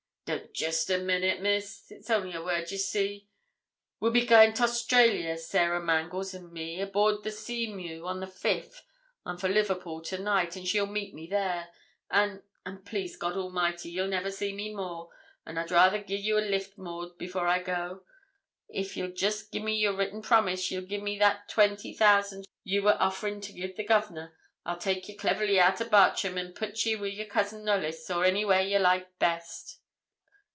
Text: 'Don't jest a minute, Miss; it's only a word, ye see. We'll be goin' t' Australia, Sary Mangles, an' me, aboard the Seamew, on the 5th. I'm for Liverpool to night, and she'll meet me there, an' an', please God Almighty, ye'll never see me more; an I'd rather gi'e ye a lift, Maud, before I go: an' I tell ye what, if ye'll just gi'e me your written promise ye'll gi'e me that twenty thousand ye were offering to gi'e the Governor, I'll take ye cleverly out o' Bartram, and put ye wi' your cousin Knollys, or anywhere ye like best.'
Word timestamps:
'Don't 0.25 0.53
jest 0.53 0.89
a 0.89 0.97
minute, 0.97 1.41
Miss; 1.41 1.91
it's 1.91 2.09
only 2.09 2.33
a 2.33 2.41
word, 2.41 2.71
ye 2.71 2.77
see. 2.77 3.27
We'll 3.99 4.11
be 4.13 4.25
goin' 4.25 4.53
t' 4.53 4.63
Australia, 4.63 5.37
Sary 5.37 5.81
Mangles, 5.81 6.33
an' 6.33 6.53
me, 6.53 6.79
aboard 6.79 7.23
the 7.23 7.31
Seamew, 7.31 8.05
on 8.07 8.21
the 8.21 8.25
5th. 8.27 8.79
I'm 9.25 9.37
for 9.37 9.49
Liverpool 9.49 10.01
to 10.03 10.17
night, 10.19 10.55
and 10.55 10.65
she'll 10.65 10.85
meet 10.85 11.13
me 11.13 11.27
there, 11.27 11.67
an' 12.09 12.43
an', 12.65 12.83
please 12.83 13.17
God 13.17 13.35
Almighty, 13.35 13.89
ye'll 13.89 14.07
never 14.07 14.31
see 14.31 14.53
me 14.53 14.73
more; 14.73 15.09
an 15.45 15.57
I'd 15.57 15.69
rather 15.69 16.01
gi'e 16.01 16.15
ye 16.23 16.31
a 16.31 16.35
lift, 16.37 16.77
Maud, 16.77 17.17
before 17.17 17.49
I 17.49 17.61
go: 17.61 17.73
an' 17.73 17.73
I 17.73 17.87
tell 17.87 17.87
ye 17.89 17.93
what, 17.97 18.85
if 18.85 18.95
ye'll 18.97 19.11
just 19.11 19.51
gi'e 19.51 19.59
me 19.61 19.75
your 19.75 19.97
written 19.97 20.21
promise 20.21 20.71
ye'll 20.71 20.85
gi'e 20.85 21.01
me 21.01 21.19
that 21.19 21.49
twenty 21.49 21.93
thousand 21.93 22.45
ye 22.63 22.79
were 22.79 22.95
offering 23.01 23.41
to 23.41 23.51
gi'e 23.51 23.75
the 23.75 23.83
Governor, 23.83 24.33
I'll 24.65 24.79
take 24.79 25.09
ye 25.09 25.15
cleverly 25.17 25.59
out 25.59 25.81
o' 25.81 25.89
Bartram, 25.89 26.37
and 26.37 26.55
put 26.55 26.85
ye 26.85 26.95
wi' 26.95 27.07
your 27.07 27.25
cousin 27.27 27.65
Knollys, 27.65 28.09
or 28.09 28.23
anywhere 28.23 28.61
ye 28.61 28.79
like 28.79 29.19
best.' 29.19 29.79